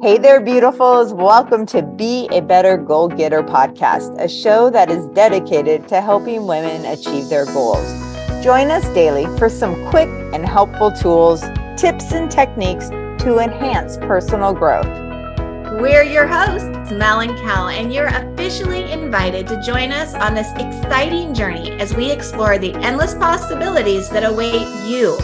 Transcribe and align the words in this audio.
Hey 0.00 0.16
there, 0.16 0.40
beautifuls. 0.40 1.12
Welcome 1.12 1.66
to 1.66 1.82
Be 1.82 2.28
a 2.30 2.40
Better 2.40 2.76
Goal 2.76 3.08
Getter 3.08 3.42
podcast, 3.42 4.16
a 4.22 4.28
show 4.28 4.70
that 4.70 4.92
is 4.92 5.04
dedicated 5.08 5.88
to 5.88 6.00
helping 6.00 6.46
women 6.46 6.84
achieve 6.84 7.28
their 7.28 7.44
goals. 7.46 7.84
Join 8.40 8.70
us 8.70 8.84
daily 8.94 9.26
for 9.38 9.48
some 9.48 9.74
quick 9.90 10.08
and 10.32 10.46
helpful 10.46 10.92
tools, 10.92 11.40
tips, 11.76 12.12
and 12.12 12.30
techniques 12.30 12.90
to 13.24 13.40
enhance 13.40 13.96
personal 13.96 14.52
growth. 14.52 14.86
We're 15.80 16.04
your 16.04 16.28
hosts, 16.28 16.92
Mel 16.92 17.18
and 17.18 17.36
Kel, 17.36 17.66
and 17.66 17.92
you're 17.92 18.06
officially 18.06 18.92
invited 18.92 19.48
to 19.48 19.60
join 19.62 19.90
us 19.90 20.14
on 20.14 20.36
this 20.36 20.52
exciting 20.52 21.34
journey 21.34 21.72
as 21.72 21.96
we 21.96 22.08
explore 22.12 22.56
the 22.56 22.72
endless 22.76 23.16
possibilities 23.16 24.08
that 24.10 24.22
await 24.22 24.68
you. 24.86 25.18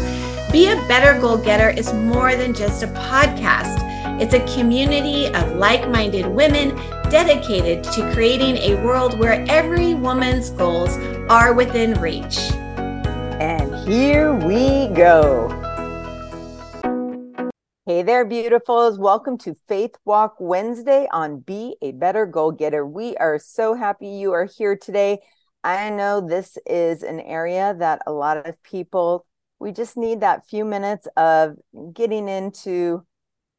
Be 0.50 0.66
a 0.72 0.77
Better 0.88 1.20
Goal 1.20 1.36
Getter 1.36 1.70
is 1.70 1.93
more 1.93 2.34
than 2.34 2.52
just 2.52 2.82
a 2.82 2.88
podcast. 2.88 3.84
It's 4.16 4.32
a 4.32 4.54
community 4.54 5.26
of 5.34 5.56
like 5.56 5.91
minded 5.91 6.27
women 6.27 6.68
dedicated 7.10 7.82
to 7.82 8.12
creating 8.14 8.59
a 8.59 8.80
world 8.84 9.18
where 9.18 9.45
every 9.48 9.95
woman's 9.95 10.50
goals 10.50 10.96
are 11.28 11.52
within 11.52 12.00
reach. 12.00 12.38
And 13.41 13.74
here 13.88 14.32
we 14.32 14.86
go. 14.95 15.48
Hey 17.86 18.05
there, 18.05 18.24
beautifuls. 18.24 19.00
Welcome 19.00 19.36
to 19.38 19.56
Faith 19.66 19.96
Walk 20.05 20.36
Wednesday 20.38 21.08
on 21.12 21.41
Be 21.41 21.74
a 21.83 21.91
Better 21.91 22.24
Goal 22.24 22.52
Getter. 22.52 22.86
We 22.86 23.16
are 23.16 23.41
so 23.41 23.74
happy 23.74 24.06
you 24.06 24.30
are 24.30 24.44
here 24.44 24.77
today. 24.77 25.22
I 25.64 25.91
know 25.91 26.20
this 26.20 26.56
is 26.66 27.02
an 27.02 27.19
area 27.19 27.74
that 27.80 28.02
a 28.06 28.12
lot 28.12 28.46
of 28.46 28.62
people, 28.62 29.27
we 29.58 29.72
just 29.72 29.96
need 29.96 30.20
that 30.20 30.46
few 30.46 30.64
minutes 30.64 31.08
of 31.16 31.56
getting 31.92 32.28
into 32.28 33.05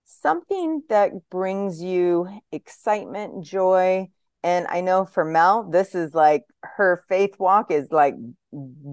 something 0.06 0.84
that 0.90 1.12
brings 1.30 1.82
you 1.82 2.28
excitement, 2.52 3.44
joy. 3.44 4.08
And 4.44 4.68
I 4.68 4.82
know 4.82 5.06
for 5.06 5.26
Mel, 5.26 5.70
this 5.70 5.96
is 5.96 6.14
like 6.14 6.44
her 6.64 7.04
faith 7.10 7.36
walk 7.40 7.72
is 7.72 7.92
like 7.92 8.16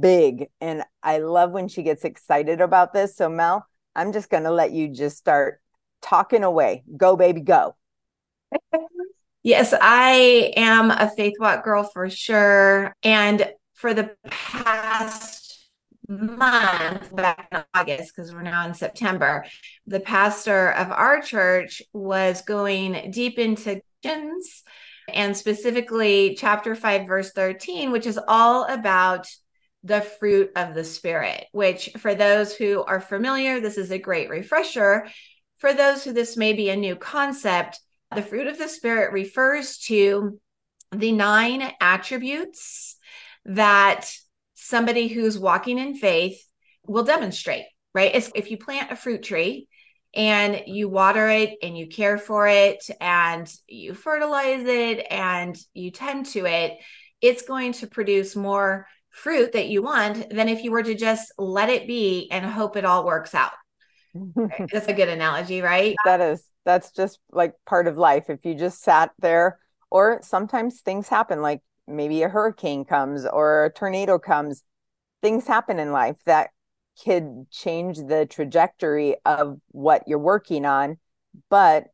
big. 0.01 0.47
And 0.61 0.83
I 1.03 1.19
love 1.19 1.53
when 1.53 1.69
she 1.69 1.83
gets 1.83 2.05
excited 2.05 2.61
about 2.61 2.93
this. 2.93 3.17
So, 3.17 3.29
Mel, 3.29 3.67
I'm 3.95 4.13
just 4.13 4.31
going 4.31 4.45
to 4.45 4.51
let 4.51 4.73
you 4.73 4.89
just 4.89 5.19
start 5.19 5.61
talking 6.01 6.43
away. 6.45 6.85
Go, 6.97 7.17
baby, 7.17 7.41
go. 7.41 7.77
Yes, 9.45 9.75
I 9.81 10.53
am 10.57 10.93
a 10.93 11.11
faith 11.11 11.35
walk 11.41 11.65
girl 11.65 11.83
for 11.83 12.09
sure. 12.09 12.95
And 13.03 13.53
for 13.75 13.93
the 13.93 14.15
past 14.31 15.42
month 16.13 17.15
back 17.15 17.49
in 17.53 17.63
August, 17.75 18.15
because 18.15 18.33
we're 18.33 18.43
now 18.43 18.67
in 18.67 18.75
September, 18.75 19.45
the 19.87 20.01
pastor 20.01 20.71
of 20.73 20.91
our 20.91 21.21
church 21.21 21.83
was 21.93 22.43
going 22.43 23.11
deep 23.11 23.39
into 23.39 23.81
Galatians 24.03 24.63
and 25.13 25.37
specifically 25.37 26.37
chapter 26.39 26.75
5, 26.75 27.07
verse 27.07 27.33
13, 27.33 27.91
which 27.91 28.07
is 28.07 28.21
all 28.29 28.65
about 28.65 29.27
the 29.85 30.01
fruit 30.01 30.53
of 30.55 30.75
the 30.75 30.85
Spirit, 30.85 31.47
which 31.53 31.91
for 31.99 32.15
those 32.15 32.55
who 32.55 32.85
are 32.85 33.01
familiar, 33.01 33.61
this 33.61 33.77
is 33.77 33.91
a 33.91 33.99
great 33.99 34.31
refresher. 34.31 35.09
For 35.59 35.73
those 35.73 36.05
who 36.05 36.13
this 36.13 36.37
may 36.37 36.53
be 36.53 36.71
a 36.71 36.77
new 36.77 36.95
concept, 36.95 37.81
the 38.15 38.23
fruit 38.23 38.47
of 38.47 38.59
the 38.59 38.69
Spirit 38.69 39.13
refers 39.13 39.79
to 39.79 40.39
the 40.93 41.13
nine 41.13 41.73
attributes 41.81 42.97
that 43.45 44.13
somebody 44.63 45.09
who's 45.09 45.39
walking 45.39 45.79
in 45.79 45.95
faith 45.95 46.43
will 46.87 47.05
demonstrate, 47.05 47.65
right? 47.95 48.15
It's, 48.15 48.31
if 48.35 48.51
you 48.51 48.57
plant 48.57 48.93
a 48.93 48.97
fruit 48.97 49.23
tree 49.23 49.69
and 50.15 50.63
you 50.67 50.89
water 50.89 51.29
it 51.29 51.55
and 51.63 51.77
you 51.77 51.87
care 51.87 52.19
for 52.19 52.47
it 52.47 52.85
and 53.01 53.53
you 53.67 53.95
fertilize 53.95 54.65
it 54.67 55.07
and 55.11 55.57
you 55.75 55.91
tend 55.91 56.27
to 56.27 56.47
it, 56.47 56.79
it's 57.21 57.43
going 57.43 57.73
to 57.75 57.87
produce 57.87 58.37
more 58.37 58.87
fruit 59.11 59.53
that 59.53 59.69
you 59.69 59.83
want 59.83 60.31
than 60.31 60.49
if 60.49 60.65
you 60.65 60.71
were 60.71 60.83
to 60.83 60.95
just 60.95 61.33
let 61.39 61.69
it 61.69 61.87
be 61.87 62.29
and 62.31 62.45
hope 62.45 62.77
it 62.77 62.85
all 62.85 63.05
works 63.05 63.35
out. 63.35 63.53
That's 64.73 64.89
a 64.89 64.93
good 64.93 65.09
analogy, 65.09 65.61
right? 65.61 65.97
That 66.05 66.21
is. 66.21 66.43
That's 66.65 66.93
just 66.93 67.19
like 67.33 67.55
part 67.67 67.89
of 67.89 67.99
life. 67.99 68.31
If 68.31 68.45
you 68.45 68.55
just 68.55 68.83
sat 68.83 69.11
there, 69.19 69.59
or 69.91 70.21
sometimes 70.23 70.81
things 70.81 71.09
happen, 71.09 71.43
like 71.43 71.61
maybe 71.87 72.23
a 72.23 72.29
hurricane 72.29 72.85
comes 72.85 73.27
or 73.27 73.67
a 73.67 73.71
tornado 73.73 74.19
comes 74.19 74.63
things 75.21 75.47
happen 75.47 75.79
in 75.79 75.93
life 75.93 76.19
that 76.27 76.51
could 77.05 77.47
change 77.51 77.97
the 77.99 78.27
trajectory 78.27 79.17
of 79.25 79.59
what 79.69 80.03
you're 80.07 80.19
working 80.19 80.65
on 80.65 80.99
but 81.49 81.85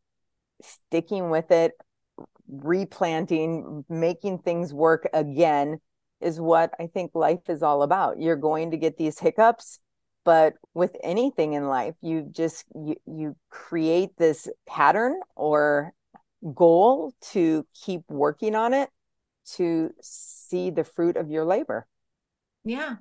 sticking 0.62 1.30
with 1.30 1.50
it 1.50 1.72
replanting 2.48 3.84
making 3.88 4.38
things 4.38 4.74
work 4.74 5.08
again 5.12 5.78
is 6.20 6.40
what 6.40 6.72
i 6.80 6.86
think 6.86 7.12
life 7.14 7.48
is 7.48 7.62
all 7.62 7.82
about. 7.82 8.18
You're 8.18 8.36
going 8.36 8.72
to 8.72 8.76
get 8.76 8.96
these 8.96 9.18
hiccups 9.18 9.78
but 10.24 10.54
with 10.74 10.96
anything 11.02 11.52
in 11.52 11.68
life 11.68 11.94
you 12.00 12.28
just 12.32 12.64
you, 12.74 12.96
you 13.06 13.36
create 13.50 14.10
this 14.18 14.48
pattern 14.66 15.20
or 15.36 15.92
goal 16.54 17.12
to 17.32 17.66
keep 17.74 18.02
working 18.08 18.54
on 18.54 18.74
it 18.74 18.90
to 19.56 19.92
see 20.00 20.70
the 20.70 20.84
fruit 20.84 21.16
of 21.16 21.30
your 21.30 21.44
labor. 21.44 21.86
Yeah. 22.64 22.96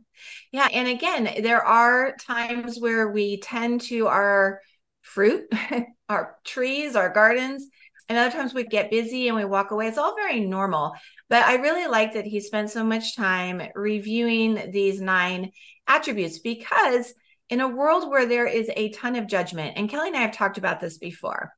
Yeah. 0.52 0.68
And 0.72 0.88
again, 0.88 1.42
there 1.44 1.64
are 1.64 2.16
times 2.16 2.80
where 2.80 3.10
we 3.10 3.40
tend 3.40 3.82
to 3.82 4.08
our 4.08 4.62
fruit, 5.02 5.52
our 6.10 6.38
trees, 6.46 6.96
our 6.96 7.10
gardens, 7.10 7.68
and 8.10 8.18
other 8.18 8.32
times 8.32 8.54
we 8.54 8.64
get 8.64 8.90
busy 8.90 9.28
and 9.28 9.36
we 9.36 9.46
walk 9.46 9.72
away. 9.72 9.88
It's 9.88 9.98
all 9.98 10.16
very 10.16 10.40
normal. 10.40 10.94
But 11.30 11.44
I 11.44 11.56
really 11.56 11.88
like 11.88 12.14
that 12.14 12.26
he 12.26 12.40
spent 12.40 12.70
so 12.70 12.84
much 12.84 13.16
time 13.16 13.62
reviewing 13.76 14.72
these 14.72 15.02
nine 15.02 15.52
attributes 15.88 16.40
because 16.40 17.14
in 17.50 17.60
a 17.60 17.68
world 17.68 18.10
where 18.10 18.26
there 18.26 18.48
is 18.48 18.70
a 18.76 18.90
ton 18.90 19.16
of 19.16 19.28
judgment, 19.28 19.74
and 19.78 19.90
Kelly 19.90 20.10
and 20.10 20.18
I 20.18 20.22
have 20.22 20.34
talked 20.34 20.58
about 20.58 20.80
this 20.80 20.98
before, 20.98 21.54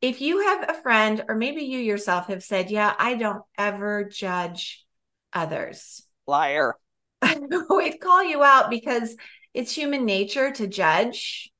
if 0.00 0.20
you 0.20 0.46
have 0.46 0.70
a 0.70 0.80
friend, 0.82 1.24
or 1.28 1.34
maybe 1.34 1.62
you 1.62 1.78
yourself 1.78 2.26
have 2.28 2.42
said, 2.42 2.70
Yeah, 2.70 2.94
I 2.98 3.14
don't 3.14 3.42
ever 3.56 4.04
judge 4.04 4.84
others. 5.32 6.02
Liar. 6.26 6.76
We'd 7.70 8.00
call 8.00 8.22
you 8.22 8.42
out 8.42 8.70
because 8.70 9.16
it's 9.54 9.72
human 9.74 10.04
nature 10.04 10.52
to 10.52 10.66
judge. 10.66 11.50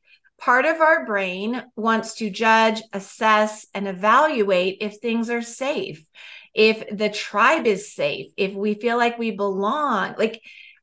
Part 0.40 0.66
of 0.66 0.80
our 0.80 1.04
brain 1.04 1.64
wants 1.74 2.14
to 2.16 2.30
judge, 2.30 2.80
assess, 2.92 3.66
and 3.74 3.88
evaluate 3.88 4.78
if 4.80 4.98
things 4.98 5.30
are 5.30 5.42
safe, 5.42 6.04
if 6.54 6.96
the 6.96 7.10
tribe 7.10 7.66
is 7.66 7.92
safe, 7.92 8.30
if 8.36 8.54
we 8.54 8.74
feel 8.74 8.96
like 8.96 9.18
we 9.18 9.32
belong, 9.32 10.14
like 10.16 10.40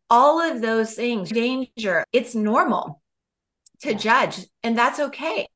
all 0.09 0.41
of 0.41 0.61
those 0.61 0.93
things, 0.93 1.29
danger. 1.29 2.03
It's 2.11 2.35
normal 2.35 3.01
to 3.81 3.93
judge, 3.93 4.39
and 4.61 4.77
that's 4.77 4.99
okay. 4.99 5.47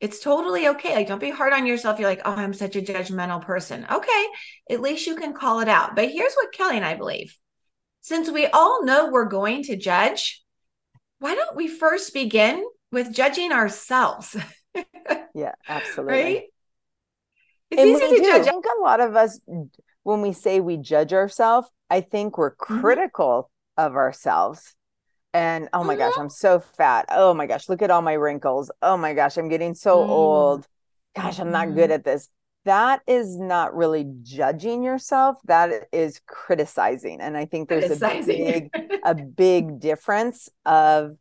It's 0.00 0.20
totally 0.20 0.68
okay. 0.68 0.94
Like, 0.94 1.08
don't 1.08 1.20
be 1.20 1.30
hard 1.30 1.52
on 1.52 1.66
yourself. 1.66 1.98
You're 1.98 2.08
like, 2.08 2.22
oh, 2.24 2.34
I'm 2.34 2.54
such 2.54 2.76
a 2.76 2.82
judgmental 2.82 3.42
person. 3.42 3.86
Okay, 3.90 4.26
at 4.70 4.80
least 4.80 5.06
you 5.06 5.16
can 5.16 5.34
call 5.34 5.60
it 5.60 5.68
out. 5.68 5.96
But 5.96 6.10
here's 6.10 6.34
what 6.34 6.52
Kelly 6.52 6.76
and 6.76 6.84
I 6.84 6.94
believe 6.94 7.36
since 8.06 8.30
we 8.30 8.46
all 8.46 8.84
know 8.84 9.10
we're 9.10 9.24
going 9.24 9.64
to 9.64 9.74
judge, 9.74 10.44
why 11.18 11.34
don't 11.34 11.56
we 11.56 11.66
first 11.66 12.14
begin 12.14 12.64
with 12.92 13.12
judging 13.12 13.50
ourselves? 13.50 14.36
yeah, 15.34 15.54
absolutely. 15.68 16.14
Right? 16.14 16.42
It's 17.72 17.80
and 17.80 17.90
easy 17.90 18.16
to 18.16 18.22
do. 18.22 18.30
judge. 18.30 18.46
I 18.46 18.50
think 18.50 18.64
a 18.64 18.80
lot 18.80 19.00
of 19.00 19.16
us, 19.16 19.40
when 20.04 20.22
we 20.22 20.32
say 20.32 20.60
we 20.60 20.76
judge 20.76 21.12
ourselves, 21.12 21.68
I 21.90 22.00
think 22.00 22.38
we're 22.38 22.54
mm-hmm. 22.54 22.80
critical 22.80 23.50
mm-hmm. 23.76 23.86
of 23.88 23.96
ourselves 23.96 24.75
and 25.36 25.68
oh 25.74 25.84
my 25.84 25.94
mm-hmm. 25.94 26.00
gosh 26.00 26.14
i'm 26.18 26.30
so 26.30 26.60
fat. 26.60 27.04
Oh 27.10 27.34
my 27.34 27.46
gosh 27.46 27.68
look 27.68 27.82
at 27.82 27.90
all 27.90 28.02
my 28.02 28.14
wrinkles. 28.14 28.70
Oh 28.80 28.96
my 28.96 29.12
gosh 29.12 29.36
i'm 29.36 29.48
getting 29.48 29.74
so 29.74 29.98
mm. 29.98 30.08
old. 30.08 30.66
Gosh 31.14 31.38
i'm 31.38 31.50
not 31.50 31.74
good 31.74 31.84
mm-hmm. 31.84 31.92
at 31.92 32.04
this. 32.04 32.28
That 32.64 33.02
is 33.06 33.36
not 33.38 33.76
really 33.76 34.06
judging 34.22 34.82
yourself. 34.82 35.36
That 35.44 35.88
is 35.92 36.20
criticizing. 36.26 37.20
And 37.20 37.36
i 37.36 37.44
think 37.44 37.68
there's 37.68 37.90
a 38.02 38.22
big 38.24 38.70
a 39.04 39.14
big 39.14 39.78
difference 39.78 40.48
of 40.64 41.16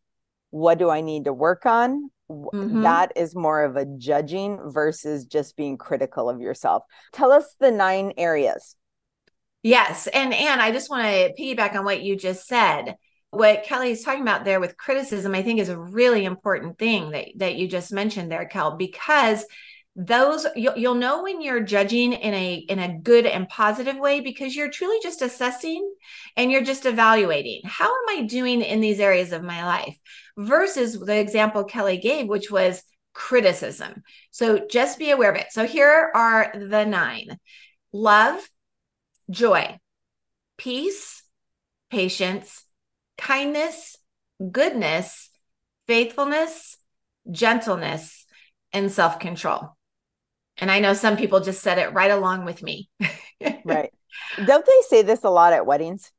what 0.52 0.78
do 0.78 0.90
i 0.90 1.02
need 1.02 1.26
to 1.26 1.34
work 1.34 1.66
on? 1.66 2.10
Mm-hmm. 2.28 2.82
that 2.82 3.12
is 3.16 3.36
more 3.36 3.64
of 3.64 3.76
a 3.76 3.86
judging 3.86 4.60
versus 4.72 5.26
just 5.26 5.56
being 5.56 5.78
critical 5.78 6.28
of 6.28 6.42
yourself. 6.42 6.82
Tell 7.12 7.32
us 7.32 7.54
the 7.60 7.70
nine 7.70 8.14
areas. 8.18 8.76
Yes 9.62 10.08
and 10.08 10.34
and 10.34 10.62
i 10.62 10.72
just 10.72 10.90
want 10.90 11.06
to 11.06 11.34
piggyback 11.40 11.76
on 11.76 11.86
what 11.86 12.02
you 12.02 12.16
just 12.16 12.48
said 12.48 12.96
what 13.31 13.63
Kelly 13.63 13.92
is 13.92 14.04
talking 14.04 14.22
about 14.22 14.45
there 14.45 14.60
with 14.60 14.77
criticism, 14.77 15.36
I 15.36 15.44
think 15.44 15.60
is 15.60 15.69
a 15.69 15.77
really 15.77 16.25
important 16.25 16.77
thing 16.77 17.12
that, 17.12 17.27
that 17.38 17.56
you 17.56 17.68
just 17.68 17.92
mentioned 17.92 18.31
there, 18.31 18.45
Kel, 18.45 18.77
because 18.77 19.45
those 19.98 20.45
you'll, 20.56 20.77
you'll 20.77 20.95
know 20.95 21.24
when 21.24 21.42
you're 21.42 21.62
judging 21.62 22.12
in 22.12 22.33
a 22.33 22.56
in 22.56 22.80
a 22.80 23.00
good 23.00 23.25
and 23.25 23.48
positive 23.48 23.98
way 23.98 24.19
because 24.19 24.54
you're 24.54 24.69
truly 24.69 24.98
just 25.01 25.22
assessing 25.22 25.89
and 26.36 26.51
you're 26.51 26.66
just 26.66 26.86
evaluating 26.86 27.62
how 27.63 27.86
am 27.86 28.18
i 28.18 28.24
doing 28.24 28.62
in 28.62 28.81
these 28.81 29.00
areas 29.00 29.31
of 29.31 29.42
my 29.42 29.66
life 29.66 29.98
versus 30.38 31.00
the 31.00 31.18
example 31.18 31.63
kelly 31.63 31.95
gave 31.95 32.27
which 32.27 32.51
was 32.51 32.83
criticism. 33.16 34.04
So 34.30 34.68
just 34.69 35.00
be 35.00 35.10
aware 35.10 35.31
of 35.31 35.38
it. 35.38 35.48
So 35.50 35.66
here 35.66 36.12
are 36.13 36.54
the 36.54 36.86
nine 36.86 37.39
love, 37.92 38.48
joy, 39.31 39.80
peace, 40.57 41.24
patience, 41.89 42.63
kindness, 43.18 43.98
goodness, 44.52 45.30
faithfulness, 45.88 46.78
gentleness, 47.32 48.26
and 48.74 48.92
self 48.92 49.20
control. 49.20 49.76
And 50.58 50.72
I 50.72 50.80
know 50.80 50.94
some 50.94 51.18
people 51.18 51.42
just 51.42 51.62
said 51.62 51.78
it 51.78 51.94
right 51.94 52.12
along 52.12 52.46
with 52.46 52.64
me. 52.64 52.90
right. 53.66 53.92
Don't 54.46 54.66
they 54.66 54.82
say 54.88 55.02
this 55.02 55.24
a 55.24 55.30
lot 55.30 55.54
at 55.54 55.66
weddings? 55.66 56.12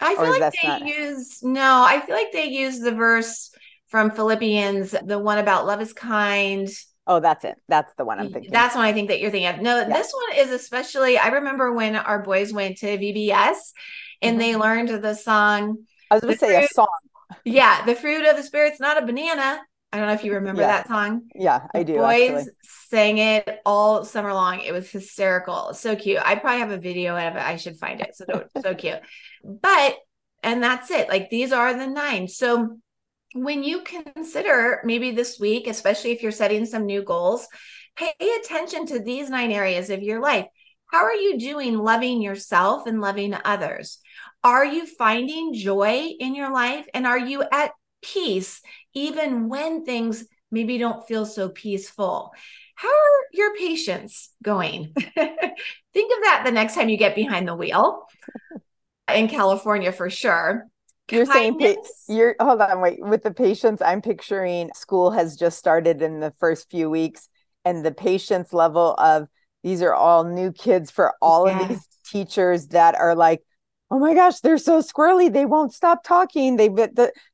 I 0.00 0.14
feel 0.14 0.38
like 0.38 0.52
they 0.62 0.68
not... 0.68 0.86
use, 0.86 1.42
no, 1.42 1.84
I 1.86 2.00
feel 2.00 2.14
like 2.14 2.32
they 2.32 2.46
use 2.46 2.78
the 2.78 2.92
verse 2.92 3.50
from 3.88 4.10
Philippians, 4.10 4.94
the 5.04 5.18
one 5.18 5.38
about 5.38 5.66
love 5.66 5.80
is 5.80 5.92
kind. 5.92 6.68
Oh, 7.08 7.20
that's 7.20 7.44
it. 7.44 7.56
That's 7.68 7.94
the 7.94 8.04
one 8.04 8.20
I'm 8.20 8.30
thinking. 8.30 8.52
That's 8.52 8.74
one 8.74 8.84
I 8.84 8.92
think 8.92 9.08
that 9.08 9.18
you're 9.18 9.30
thinking 9.30 9.48
of. 9.48 9.60
No, 9.60 9.78
yeah. 9.78 9.88
this 9.88 10.12
one 10.12 10.36
is 10.36 10.50
especially, 10.50 11.16
I 11.16 11.28
remember 11.28 11.72
when 11.72 11.96
our 11.96 12.22
boys 12.22 12.52
went 12.52 12.76
to 12.78 12.86
VBS 12.86 13.56
and 14.20 14.32
mm-hmm. 14.32 14.38
they 14.38 14.56
learned 14.56 14.90
the 14.90 15.14
song. 15.14 15.78
I 16.10 16.14
was 16.14 16.22
going 16.22 16.34
to 16.34 16.38
say 16.38 16.54
fruit, 16.54 16.70
a 16.70 16.74
song. 16.74 16.88
Yeah. 17.44 17.84
The 17.86 17.94
fruit 17.94 18.26
of 18.26 18.36
the 18.36 18.42
spirit's 18.42 18.78
not 18.78 19.02
a 19.02 19.06
banana. 19.06 19.58
I 19.90 19.96
don't 19.96 20.06
know 20.06 20.12
if 20.12 20.22
you 20.22 20.34
remember 20.34 20.60
yeah. 20.60 20.68
that 20.68 20.88
song. 20.88 21.22
Yeah, 21.34 21.66
I 21.74 21.82
do. 21.82 21.96
Boys 21.96 22.30
actually. 22.30 22.52
sang 22.62 23.18
it 23.18 23.60
all 23.64 24.04
summer 24.04 24.34
long. 24.34 24.60
It 24.60 24.72
was 24.72 24.90
hysterical. 24.90 25.72
So 25.72 25.96
cute. 25.96 26.20
I 26.22 26.34
probably 26.34 26.60
have 26.60 26.70
a 26.70 26.78
video 26.78 27.16
of 27.16 27.36
it. 27.36 27.40
I 27.40 27.56
should 27.56 27.78
find 27.78 28.02
it. 28.02 28.14
So 28.14 28.44
so 28.60 28.74
cute. 28.74 29.00
But 29.42 29.96
and 30.42 30.62
that's 30.62 30.90
it. 30.90 31.08
Like 31.08 31.30
these 31.30 31.52
are 31.52 31.72
the 31.72 31.86
nine. 31.86 32.28
So 32.28 32.76
when 33.34 33.62
you 33.62 33.82
consider 33.82 34.80
maybe 34.84 35.10
this 35.10 35.38
week, 35.38 35.66
especially 35.66 36.12
if 36.12 36.22
you're 36.22 36.32
setting 36.32 36.64
some 36.66 36.86
new 36.86 37.02
goals, 37.02 37.46
pay 37.96 38.14
attention 38.40 38.86
to 38.86 38.98
these 38.98 39.28
nine 39.28 39.50
areas 39.50 39.90
of 39.90 40.02
your 40.02 40.20
life. 40.20 40.46
How 40.86 41.04
are 41.04 41.14
you 41.14 41.38
doing 41.38 41.76
loving 41.76 42.22
yourself 42.22 42.86
and 42.86 43.00
loving 43.00 43.34
others? 43.44 43.98
Are 44.42 44.64
you 44.64 44.86
finding 44.86 45.52
joy 45.52 46.12
in 46.18 46.34
your 46.34 46.52
life? 46.52 46.86
And 46.94 47.06
are 47.06 47.18
you 47.18 47.44
at 47.52 47.72
peace 48.00 48.62
even 48.94 49.48
when 49.48 49.84
things 49.84 50.24
maybe 50.50 50.78
don't 50.78 51.06
feel 51.06 51.26
so 51.26 51.50
peaceful? 51.50 52.32
How 52.74 52.88
are 52.88 53.26
your 53.32 53.56
patience 53.56 54.30
going? 54.42 54.94
Think 54.94 55.16
of 55.16 56.22
that 56.22 56.42
the 56.46 56.52
next 56.52 56.74
time 56.74 56.88
you 56.88 56.96
get 56.96 57.14
behind 57.14 57.46
the 57.46 57.56
wheel 57.56 58.06
in 59.12 59.28
California 59.28 59.92
for 59.92 60.08
sure. 60.08 60.68
You're 61.10 61.26
saying 61.26 61.58
you're 62.08 62.36
hold 62.40 62.60
on, 62.60 62.80
wait. 62.80 63.00
With 63.00 63.22
the 63.22 63.32
patience, 63.32 63.80
I'm 63.80 64.02
picturing 64.02 64.70
school 64.74 65.10
has 65.10 65.36
just 65.36 65.58
started 65.58 66.02
in 66.02 66.20
the 66.20 66.32
first 66.38 66.70
few 66.70 66.90
weeks, 66.90 67.28
and 67.64 67.84
the 67.84 67.92
patience 67.92 68.52
level 68.52 68.94
of 68.94 69.28
these 69.62 69.82
are 69.82 69.94
all 69.94 70.24
new 70.24 70.52
kids 70.52 70.90
for 70.90 71.14
all 71.20 71.46
yes. 71.46 71.62
of 71.62 71.68
these 71.68 71.88
teachers 72.06 72.68
that 72.68 72.94
are 72.94 73.14
like, 73.14 73.42
oh 73.90 73.98
my 73.98 74.14
gosh, 74.14 74.40
they're 74.40 74.58
so 74.58 74.80
squirrely, 74.80 75.32
they 75.32 75.46
won't 75.46 75.72
stop 75.72 76.04
talking. 76.04 76.56
They 76.56 76.70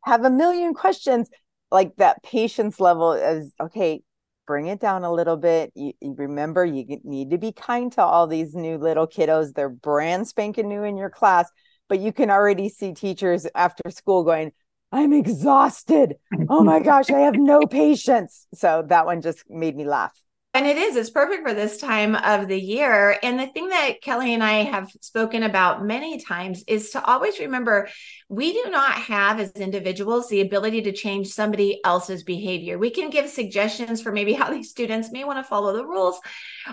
have 0.04 0.24
a 0.24 0.30
million 0.30 0.74
questions. 0.74 1.28
Like 1.70 1.96
that 1.96 2.22
patience 2.22 2.78
level 2.78 3.12
is 3.12 3.52
okay. 3.60 4.02
Bring 4.46 4.66
it 4.66 4.78
down 4.78 5.04
a 5.04 5.12
little 5.12 5.36
bit. 5.36 5.72
You, 5.74 5.92
you 6.00 6.14
remember, 6.16 6.64
you 6.64 7.00
need 7.02 7.30
to 7.30 7.38
be 7.38 7.50
kind 7.50 7.90
to 7.92 8.02
all 8.02 8.26
these 8.26 8.54
new 8.54 8.76
little 8.76 9.08
kiddos. 9.08 9.54
They're 9.54 9.68
brand 9.68 10.28
spanking 10.28 10.68
new 10.68 10.82
in 10.84 10.96
your 10.96 11.10
class 11.10 11.50
but 11.88 12.00
you 12.00 12.12
can 12.12 12.30
already 12.30 12.68
see 12.68 12.92
teachers 12.92 13.46
after 13.54 13.90
school 13.90 14.24
going, 14.24 14.52
I'm 14.92 15.12
exhausted. 15.12 16.14
Oh 16.48 16.62
my 16.62 16.80
gosh, 16.80 17.10
I 17.10 17.20
have 17.20 17.34
no 17.36 17.66
patience. 17.66 18.46
So 18.54 18.84
that 18.88 19.06
one 19.06 19.22
just 19.22 19.44
made 19.50 19.74
me 19.76 19.84
laugh. 19.84 20.12
And 20.54 20.68
it 20.68 20.76
is, 20.76 20.94
it's 20.94 21.10
perfect 21.10 21.42
for 21.42 21.52
this 21.52 21.78
time 21.78 22.14
of 22.14 22.46
the 22.46 22.58
year. 22.58 23.18
And 23.24 23.40
the 23.40 23.48
thing 23.48 23.70
that 23.70 24.00
Kelly 24.02 24.34
and 24.34 24.42
I 24.42 24.62
have 24.62 24.88
spoken 25.00 25.42
about 25.42 25.84
many 25.84 26.20
times 26.20 26.62
is 26.68 26.90
to 26.90 27.04
always 27.04 27.40
remember 27.40 27.88
we 28.28 28.52
do 28.52 28.70
not 28.70 28.92
have, 28.92 29.40
as 29.40 29.50
individuals, 29.52 30.28
the 30.28 30.42
ability 30.42 30.82
to 30.82 30.92
change 30.92 31.26
somebody 31.26 31.80
else's 31.84 32.22
behavior. 32.22 32.78
We 32.78 32.90
can 32.90 33.10
give 33.10 33.28
suggestions 33.28 34.00
for 34.00 34.12
maybe 34.12 34.32
how 34.34 34.48
these 34.48 34.70
students 34.70 35.10
may 35.10 35.24
want 35.24 35.40
to 35.40 35.48
follow 35.48 35.72
the 35.72 35.84
rules. 35.84 36.20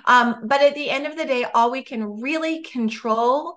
Um, 0.06 0.44
but 0.46 0.62
at 0.62 0.76
the 0.76 0.92
end 0.92 1.08
of 1.08 1.18
the 1.18 1.26
day, 1.26 1.48
all 1.52 1.72
we 1.72 1.82
can 1.82 2.22
really 2.22 2.62
control 2.62 3.56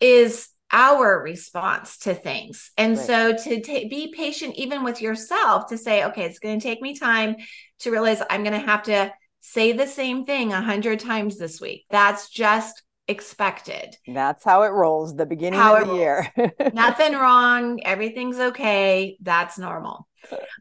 is 0.00 0.48
our 0.72 1.22
response 1.22 1.98
to 1.98 2.14
things. 2.14 2.70
And 2.76 2.96
right. 2.96 3.06
so 3.06 3.32
to 3.36 3.60
t- 3.60 3.88
be 3.88 4.12
patient, 4.16 4.54
even 4.56 4.84
with 4.84 5.00
yourself, 5.00 5.68
to 5.68 5.78
say, 5.78 6.04
okay, 6.04 6.24
it's 6.24 6.38
going 6.38 6.58
to 6.58 6.62
take 6.62 6.80
me 6.80 6.96
time 6.96 7.36
to 7.80 7.90
realize 7.90 8.22
I'm 8.30 8.44
going 8.44 8.58
to 8.60 8.66
have 8.66 8.84
to 8.84 9.12
say 9.40 9.72
the 9.72 9.86
same 9.86 10.24
thing 10.24 10.52
a 10.52 10.60
hundred 10.60 11.00
times 11.00 11.38
this 11.38 11.60
week. 11.60 11.86
That's 11.90 12.28
just 12.28 12.82
expected. 13.08 13.96
That's 14.06 14.44
how 14.44 14.62
it 14.62 14.68
rolls 14.68 15.16
the 15.16 15.26
beginning 15.26 15.58
how 15.58 15.76
of 15.76 15.88
the 15.88 15.94
year. 15.94 16.32
Nothing 16.72 17.14
wrong. 17.14 17.80
Everything's 17.82 18.38
okay. 18.38 19.16
That's 19.20 19.58
normal. 19.58 20.06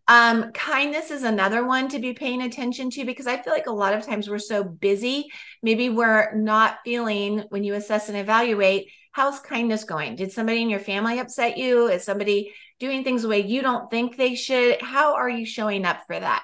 Um, 0.07 0.51
kindness 0.53 1.11
is 1.11 1.23
another 1.23 1.65
one 1.65 1.89
to 1.89 1.99
be 1.99 2.13
paying 2.13 2.41
attention 2.41 2.89
to 2.91 3.05
because 3.05 3.27
I 3.27 3.37
feel 3.37 3.53
like 3.53 3.67
a 3.67 3.71
lot 3.71 3.93
of 3.93 4.05
times 4.05 4.29
we're 4.29 4.39
so 4.39 4.63
busy. 4.63 5.27
Maybe 5.61 5.89
we're 5.89 6.33
not 6.33 6.79
feeling 6.83 7.43
when 7.49 7.63
you 7.63 7.75
assess 7.75 8.09
and 8.09 8.17
evaluate 8.17 8.89
how's 9.11 9.39
kindness 9.39 9.83
going? 9.83 10.15
Did 10.15 10.31
somebody 10.31 10.61
in 10.61 10.69
your 10.69 10.79
family 10.79 11.19
upset 11.19 11.57
you? 11.57 11.87
Is 11.87 12.03
somebody 12.03 12.53
doing 12.79 13.03
things 13.03 13.23
the 13.23 13.27
way 13.27 13.39
you 13.39 13.61
don't 13.61 13.89
think 13.89 14.15
they 14.15 14.35
should? 14.35 14.81
How 14.81 15.15
are 15.15 15.29
you 15.29 15.45
showing 15.45 15.85
up 15.85 16.01
for 16.07 16.19
that? 16.19 16.43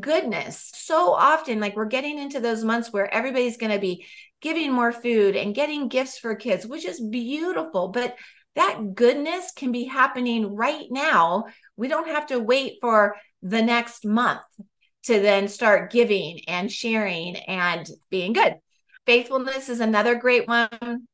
Goodness. 0.00 0.70
So 0.74 1.12
often, 1.12 1.60
like 1.60 1.76
we're 1.76 1.86
getting 1.86 2.18
into 2.18 2.40
those 2.40 2.64
months 2.64 2.92
where 2.92 3.12
everybody's 3.12 3.56
going 3.56 3.72
to 3.72 3.78
be 3.78 4.06
giving 4.40 4.72
more 4.72 4.92
food 4.92 5.36
and 5.36 5.54
getting 5.54 5.88
gifts 5.88 6.18
for 6.18 6.34
kids, 6.34 6.66
which 6.66 6.84
is 6.84 7.00
beautiful. 7.00 7.88
But 7.88 8.16
that 8.56 8.94
goodness 8.94 9.52
can 9.54 9.70
be 9.70 9.84
happening 9.84 10.54
right 10.54 10.86
now. 10.90 11.44
We 11.76 11.88
don't 11.88 12.08
have 12.08 12.26
to 12.28 12.40
wait 12.40 12.78
for 12.80 13.16
the 13.42 13.62
next 13.62 14.04
month 14.04 14.40
to 15.04 15.20
then 15.20 15.46
start 15.46 15.92
giving 15.92 16.40
and 16.48 16.70
sharing 16.70 17.36
and 17.36 17.88
being 18.10 18.32
good. 18.32 18.56
Faithfulness 19.06 19.68
is 19.68 19.80
another 19.80 20.16
great 20.16 20.48
one. 20.48 21.06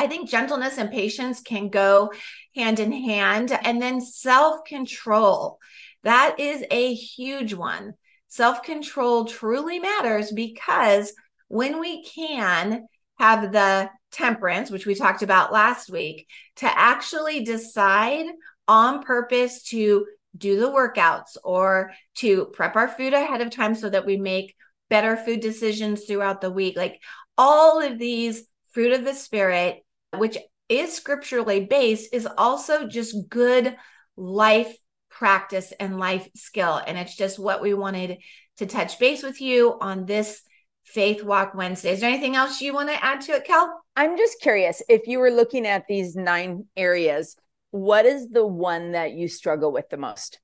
I 0.00 0.06
think 0.06 0.30
gentleness 0.30 0.78
and 0.78 0.90
patience 0.90 1.42
can 1.42 1.68
go 1.68 2.10
hand 2.56 2.80
in 2.80 2.90
hand. 2.90 3.52
And 3.52 3.82
then 3.82 4.00
self 4.00 4.64
control. 4.64 5.58
That 6.04 6.40
is 6.40 6.64
a 6.70 6.94
huge 6.94 7.52
one. 7.52 7.92
Self 8.28 8.62
control 8.62 9.26
truly 9.26 9.78
matters 9.78 10.32
because 10.32 11.12
when 11.48 11.80
we 11.80 12.02
can 12.02 12.86
have 13.18 13.52
the 13.52 13.90
temperance, 14.10 14.70
which 14.70 14.86
we 14.86 14.94
talked 14.94 15.20
about 15.20 15.52
last 15.52 15.90
week, 15.90 16.26
to 16.56 16.78
actually 16.78 17.44
decide 17.44 18.24
on 18.66 19.02
purpose 19.02 19.64
to 19.64 20.06
do 20.34 20.58
the 20.58 20.70
workouts 20.70 21.36
or 21.44 21.92
to 22.14 22.46
prep 22.54 22.74
our 22.74 22.88
food 22.88 23.12
ahead 23.12 23.42
of 23.42 23.50
time 23.50 23.74
so 23.74 23.90
that 23.90 24.06
we 24.06 24.16
make 24.16 24.54
better 24.88 25.14
food 25.14 25.40
decisions 25.40 26.04
throughout 26.06 26.40
the 26.40 26.50
week. 26.50 26.74
Like 26.74 27.02
all 27.36 27.82
of 27.82 27.98
these 27.98 28.44
fruit 28.70 28.92
of 28.92 29.04
the 29.04 29.14
spirit 29.14 29.84
which 30.16 30.38
is 30.68 30.94
scripturally 30.94 31.64
based, 31.64 32.14
is 32.14 32.28
also 32.38 32.86
just 32.86 33.28
good 33.28 33.76
life 34.16 34.74
practice 35.10 35.72
and 35.78 35.98
life 35.98 36.28
skill. 36.34 36.80
And 36.86 36.96
it's 36.96 37.16
just 37.16 37.38
what 37.38 37.60
we 37.60 37.74
wanted 37.74 38.18
to 38.58 38.66
touch 38.66 38.98
base 38.98 39.22
with 39.22 39.40
you 39.40 39.76
on 39.80 40.06
this 40.06 40.42
Faith 40.84 41.22
Walk 41.22 41.54
Wednesday. 41.54 41.92
Is 41.92 42.00
there 42.00 42.10
anything 42.10 42.36
else 42.36 42.60
you 42.60 42.72
want 42.72 42.88
to 42.88 43.04
add 43.04 43.20
to 43.22 43.32
it, 43.32 43.44
Kel? 43.44 43.82
I'm 43.96 44.16
just 44.16 44.40
curious 44.40 44.82
if 44.88 45.06
you 45.06 45.18
were 45.18 45.30
looking 45.30 45.66
at 45.66 45.86
these 45.88 46.16
nine 46.16 46.66
areas, 46.76 47.36
what 47.70 48.06
is 48.06 48.28
the 48.28 48.46
one 48.46 48.92
that 48.92 49.12
you 49.12 49.28
struggle 49.28 49.72
with 49.72 49.88
the 49.90 49.96
most? 49.96 50.40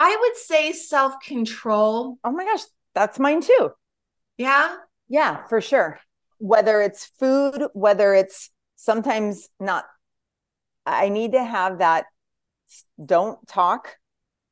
I 0.00 0.16
would 0.20 0.36
say 0.36 0.72
self 0.72 1.20
control. 1.20 2.18
Oh 2.22 2.30
my 2.30 2.44
gosh, 2.44 2.62
that's 2.94 3.18
mine 3.18 3.40
too. 3.40 3.70
Yeah. 4.36 4.76
Yeah, 5.08 5.46
for 5.48 5.60
sure 5.60 5.98
whether 6.38 6.80
it's 6.80 7.06
food, 7.18 7.66
whether 7.72 8.14
it's 8.14 8.50
sometimes 8.76 9.48
not, 9.60 9.84
I 10.86 11.08
need 11.08 11.32
to 11.32 11.44
have 11.44 11.78
that 11.78 12.06
don't 13.04 13.46
talk 13.46 13.96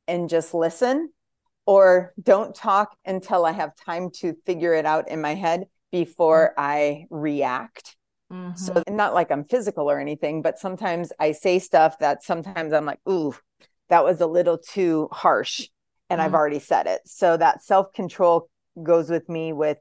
and 0.06 0.28
just 0.28 0.54
listen, 0.54 1.10
or 1.66 2.14
don't 2.22 2.54
talk 2.54 2.96
until 3.04 3.44
I 3.44 3.52
have 3.52 3.74
time 3.74 4.10
to 4.20 4.34
figure 4.46 4.74
it 4.74 4.86
out 4.86 5.08
in 5.08 5.20
my 5.20 5.34
head 5.34 5.66
before 5.90 6.54
mm-hmm. 6.56 6.60
I 6.60 7.06
react. 7.10 7.96
Mm-hmm. 8.32 8.56
So, 8.56 8.82
not 8.88 9.14
like 9.14 9.30
I'm 9.30 9.44
physical 9.44 9.90
or 9.90 10.00
anything, 10.00 10.42
but 10.42 10.58
sometimes 10.58 11.12
I 11.18 11.32
say 11.32 11.58
stuff 11.58 11.98
that 12.00 12.24
sometimes 12.24 12.72
I'm 12.72 12.84
like, 12.84 13.00
ooh, 13.08 13.34
that 13.88 14.04
was 14.04 14.20
a 14.20 14.26
little 14.26 14.58
too 14.58 15.08
harsh. 15.12 15.68
And 16.10 16.18
mm-hmm. 16.18 16.26
I've 16.26 16.34
already 16.34 16.58
said 16.58 16.86
it. 16.86 17.02
So, 17.06 17.36
that 17.36 17.62
self 17.62 17.92
control 17.92 18.48
goes 18.82 19.10
with 19.10 19.28
me 19.28 19.52
with 19.52 19.78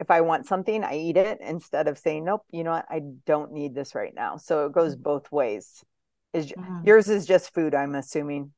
if 0.00 0.10
I 0.10 0.20
want 0.20 0.46
something, 0.46 0.84
I 0.84 0.96
eat 0.96 1.16
it 1.16 1.38
instead 1.40 1.88
of 1.88 1.98
saying, 1.98 2.24
nope, 2.24 2.42
you 2.50 2.64
know 2.64 2.70
what, 2.70 2.86
I 2.88 3.02
don't 3.26 3.52
need 3.52 3.74
this 3.74 3.94
right 3.94 4.14
now. 4.14 4.36
So 4.36 4.66
it 4.66 4.72
goes 4.72 4.94
mm-hmm. 4.94 5.02
both 5.02 5.32
ways. 5.32 5.84
Is 6.32 6.52
mm-hmm. 6.52 6.86
yours 6.86 7.08
is 7.08 7.26
just 7.26 7.52
food, 7.54 7.74
I'm 7.74 7.94
assuming. 7.94 8.52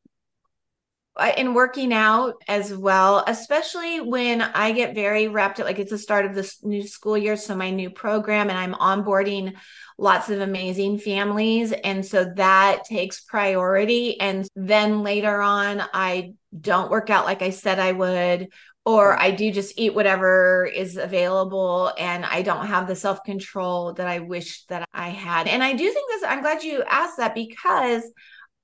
in 1.37 1.55
working 1.55 1.93
out 1.93 2.35
as 2.49 2.75
well, 2.75 3.25
especially 3.27 4.01
when 4.01 4.43
I 4.43 4.73
get 4.73 4.95
very 4.95 5.29
wrapped 5.29 5.61
up, 5.61 5.67
like 5.67 5.79
it's 5.79 5.91
the 5.91 5.99
start 5.99 6.27
of 6.27 6.35
this 6.35 6.63
new 6.63 6.87
school 6.87 7.17
year. 7.17 7.37
So 7.37 7.55
my 7.55 7.71
new 7.71 7.91
program 7.91 8.51
and 8.51 8.59
I'm 8.59 8.75
onboarding 8.75 9.55
lots 9.99 10.31
of 10.31 10.41
amazing 10.41 10.99
families. 10.99 11.73
And 11.73 12.05
so 12.05 12.33
that 12.37 12.85
takes 12.85 13.21
priority. 13.21 14.19
And 14.21 14.49
then 14.57 15.03
later 15.03 15.41
on, 15.41 15.83
I 15.93 16.35
don't 16.59 16.91
work 16.91 17.11
out 17.11 17.27
like 17.27 17.43
I 17.43 17.51
said 17.51 17.79
I 17.79 17.93
would, 17.93 18.49
or 18.91 19.17
I 19.21 19.31
do 19.31 19.53
just 19.53 19.75
eat 19.77 19.95
whatever 19.95 20.67
is 20.67 20.97
available 20.97 21.93
and 21.97 22.25
I 22.25 22.43
don't 22.43 22.67
have 22.67 22.89
the 22.89 22.97
self 22.97 23.23
control 23.23 23.93
that 23.95 24.09
I 24.09 24.19
wish 24.19 24.65
that 24.67 24.89
I 24.93 25.11
had. 25.11 25.47
And 25.47 25.63
I 25.63 25.75
do 25.75 25.91
think 25.91 26.11
this, 26.11 26.25
I'm 26.25 26.43
glad 26.43 26.65
you 26.65 26.83
asked 26.83 27.19
that 27.19 27.35
because 27.37 28.03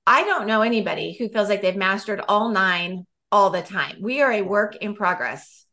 I 0.05 0.23
don't 0.23 0.45
know 0.45 0.63
anybody 0.63 1.15
who 1.17 1.29
feels 1.29 1.47
like 1.47 1.61
they've 1.61 1.75
mastered 1.75 2.21
all 2.27 2.49
nine 2.49 3.05
all 3.31 3.51
the 3.51 3.61
time. 3.61 3.99
We 4.01 4.21
are 4.21 4.31
a 4.31 4.41
work 4.41 4.75
in 4.75 4.95
progress. 4.95 5.65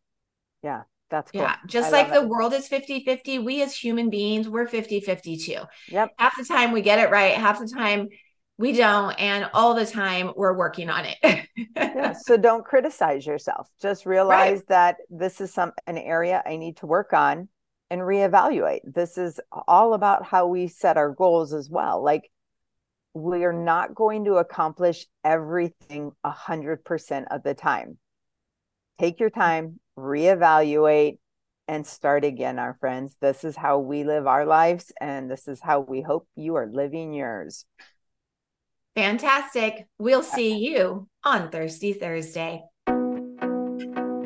Yeah, 0.62 0.82
that's 1.10 1.32
cool. 1.32 1.40
Yeah, 1.40 1.56
just 1.66 1.90
like 1.90 2.12
the 2.12 2.22
it. 2.22 2.28
world 2.28 2.52
is 2.52 2.68
50 2.68 3.04
50, 3.04 3.40
we 3.40 3.60
as 3.62 3.74
human 3.74 4.08
beings, 4.08 4.48
we're 4.48 4.68
50 4.68 5.00
50 5.00 5.36
too. 5.36 5.60
Yep. 5.88 6.10
Half 6.16 6.36
the 6.38 6.44
time 6.44 6.70
we 6.70 6.80
get 6.80 7.00
it 7.00 7.10
right, 7.10 7.34
half 7.34 7.58
the 7.58 7.66
time 7.66 8.08
we 8.56 8.72
don't. 8.72 9.12
And 9.12 9.48
all 9.52 9.74
the 9.74 9.86
time 9.86 10.32
we're 10.36 10.56
working 10.56 10.90
on 10.90 11.06
it. 11.06 11.48
yeah, 11.76 12.12
so 12.24 12.36
don't 12.36 12.64
criticize 12.64 13.26
yourself. 13.26 13.68
Just 13.80 14.06
realize 14.06 14.58
right. 14.58 14.68
that 14.68 14.96
this 15.10 15.40
is 15.40 15.52
some 15.52 15.72
an 15.86 15.98
area 15.98 16.42
I 16.46 16.56
need 16.56 16.76
to 16.78 16.86
work 16.86 17.12
on 17.12 17.48
and 17.90 18.00
reevaluate. 18.00 18.80
This 18.84 19.18
is 19.18 19.40
all 19.66 19.94
about 19.94 20.24
how 20.24 20.46
we 20.46 20.68
set 20.68 20.96
our 20.96 21.10
goals 21.10 21.52
as 21.52 21.68
well. 21.68 22.02
Like 22.02 22.30
we 23.14 23.44
are 23.44 23.52
not 23.52 23.94
going 23.94 24.24
to 24.24 24.34
accomplish 24.34 25.06
everything 25.24 26.12
100% 26.24 27.24
of 27.30 27.42
the 27.42 27.54
time. 27.54 27.98
Take 28.98 29.20
your 29.20 29.30
time, 29.30 29.80
reevaluate, 29.98 31.18
and 31.66 31.86
start 31.86 32.24
again, 32.24 32.58
our 32.58 32.76
friends. 32.78 33.16
This 33.20 33.44
is 33.44 33.56
how 33.56 33.78
we 33.78 34.04
live 34.04 34.26
our 34.26 34.44
lives, 34.44 34.92
and 35.00 35.30
this 35.30 35.48
is 35.48 35.60
how 35.60 35.80
we 35.80 36.02
hope 36.02 36.28
you 36.36 36.56
are 36.56 36.66
living 36.66 37.12
yours. 37.12 37.64
Fantastic. 38.94 39.86
We'll 39.98 40.22
see 40.22 40.56
you 40.56 41.08
on 41.24 41.50
Thirsty 41.50 41.92
Thursday. 41.94 42.62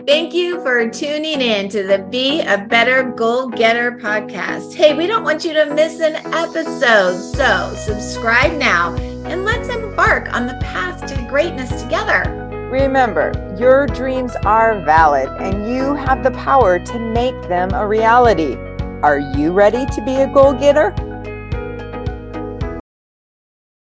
Thank 0.06 0.32
you 0.32 0.62
for 0.62 0.88
tuning 0.88 1.40
in 1.40 1.68
to 1.68 1.82
the 1.82 1.98
Be 2.10 2.40
a 2.40 2.58
Better 2.58 3.10
Goal 3.12 3.48
Getter 3.48 3.92
podcast. 3.92 4.74
Hey, 4.74 4.94
we 4.94 5.06
don't 5.06 5.22
want 5.22 5.44
you 5.44 5.52
to 5.52 5.74
miss 5.74 6.00
an 6.00 6.16
episode. 6.34 7.18
So 7.18 7.74
subscribe 7.76 8.58
now 8.58 8.94
and 9.26 9.44
let's 9.44 9.68
embark 9.68 10.32
on 10.34 10.46
the 10.46 10.58
path 10.62 11.06
to 11.06 11.28
greatness 11.28 11.82
together. 11.82 12.22
Remember, 12.70 13.32
your 13.58 13.86
dreams 13.86 14.34
are 14.44 14.82
valid 14.84 15.28
and 15.40 15.70
you 15.70 15.94
have 15.94 16.22
the 16.22 16.30
power 16.32 16.78
to 16.78 16.98
make 16.98 17.40
them 17.48 17.70
a 17.72 17.86
reality. 17.86 18.56
Are 19.02 19.18
you 19.18 19.52
ready 19.52 19.86
to 19.86 20.04
be 20.04 20.16
a 20.16 20.26
goal 20.26 20.52
getter? 20.52 20.94